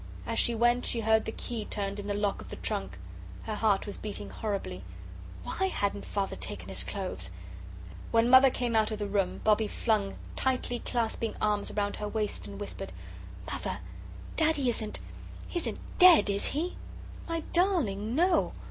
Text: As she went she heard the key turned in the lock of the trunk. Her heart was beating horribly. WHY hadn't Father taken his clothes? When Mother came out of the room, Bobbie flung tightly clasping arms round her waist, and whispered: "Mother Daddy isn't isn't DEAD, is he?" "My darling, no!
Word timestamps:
As 0.25 0.39
she 0.39 0.55
went 0.55 0.83
she 0.87 1.01
heard 1.01 1.25
the 1.25 1.31
key 1.31 1.63
turned 1.63 1.99
in 1.99 2.07
the 2.07 2.15
lock 2.15 2.41
of 2.41 2.49
the 2.49 2.55
trunk. 2.55 2.97
Her 3.43 3.53
heart 3.53 3.85
was 3.85 3.99
beating 3.99 4.31
horribly. 4.31 4.83
WHY 5.43 5.67
hadn't 5.67 6.05
Father 6.05 6.35
taken 6.35 6.69
his 6.69 6.83
clothes? 6.83 7.29
When 8.09 8.27
Mother 8.27 8.49
came 8.49 8.75
out 8.75 8.89
of 8.89 8.97
the 8.97 9.05
room, 9.05 9.41
Bobbie 9.43 9.67
flung 9.67 10.15
tightly 10.35 10.79
clasping 10.79 11.35
arms 11.39 11.69
round 11.73 11.97
her 11.97 12.07
waist, 12.07 12.47
and 12.47 12.59
whispered: 12.59 12.91
"Mother 13.45 13.77
Daddy 14.37 14.69
isn't 14.71 14.99
isn't 15.53 15.77
DEAD, 15.99 16.31
is 16.31 16.47
he?" 16.47 16.77
"My 17.27 17.41
darling, 17.53 18.15
no! 18.15 18.53